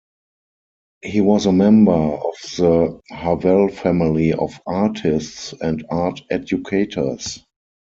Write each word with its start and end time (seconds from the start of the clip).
He 1.03 1.21
was 1.21 1.45
a 1.45 1.51
member 1.51 1.91
of 1.91 2.33
the 2.57 2.99
Havell 3.11 3.71
family 3.71 4.33
of 4.33 4.59
artists 4.65 5.53
and 5.61 5.85
art 5.91 6.23
educators. 6.31 7.43